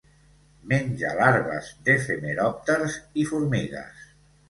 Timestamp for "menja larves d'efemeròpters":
0.71-2.99